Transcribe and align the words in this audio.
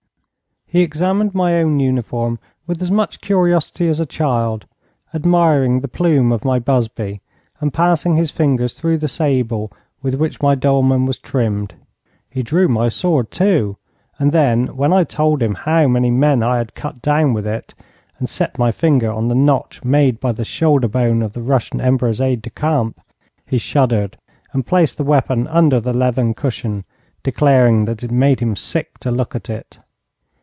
He 0.73 0.83
examined 0.83 1.35
my 1.35 1.55
own 1.57 1.81
uniform 1.81 2.39
with 2.65 2.81
as 2.81 2.89
much 2.89 3.19
curiosity 3.19 3.89
as 3.89 3.99
a 3.99 4.05
child, 4.05 4.67
admiring 5.13 5.81
the 5.81 5.89
plume 5.89 6.31
of 6.31 6.45
my 6.45 6.59
busby, 6.59 7.19
and 7.59 7.73
passing 7.73 8.15
his 8.15 8.31
fingers 8.31 8.79
through 8.79 8.99
the 8.99 9.09
sable 9.09 9.69
with 10.01 10.15
which 10.15 10.41
my 10.41 10.55
dolman 10.55 11.05
was 11.05 11.17
trimmed. 11.17 11.73
He 12.29 12.41
drew 12.41 12.69
my 12.69 12.87
sword, 12.87 13.31
too, 13.31 13.75
and 14.17 14.31
then 14.31 14.67
when 14.67 14.93
I 14.93 15.03
told 15.03 15.43
him 15.43 15.55
how 15.55 15.89
many 15.89 16.09
men 16.09 16.41
I 16.41 16.59
had 16.59 16.73
cut 16.73 17.01
down 17.01 17.33
with 17.33 17.45
it, 17.45 17.75
and 18.17 18.29
set 18.29 18.57
my 18.57 18.71
finger 18.71 19.11
on 19.11 19.27
the 19.27 19.35
notch 19.35 19.83
made 19.83 20.21
by 20.21 20.31
the 20.31 20.45
shoulder 20.45 20.87
bone 20.87 21.21
of 21.21 21.33
the 21.33 21.41
Russian 21.41 21.81
Emperor's 21.81 22.21
aide 22.21 22.41
de 22.43 22.49
camp, 22.49 22.97
he 23.45 23.57
shuddered 23.57 24.17
and 24.53 24.65
placed 24.65 24.95
the 24.95 25.03
weapon 25.03 25.47
under 25.49 25.81
the 25.81 25.91
leathern 25.91 26.33
cushion, 26.33 26.85
declaring 27.23 27.83
that 27.83 28.05
it 28.05 28.11
made 28.11 28.39
him 28.39 28.55
sick 28.55 28.97
to 28.99 29.11
look 29.11 29.35
at 29.35 29.49
it. 29.49 29.77